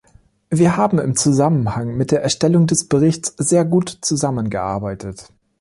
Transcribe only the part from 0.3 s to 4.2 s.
Wir haben im Zusammenhang mit der Erstellung des Berichts sehr gut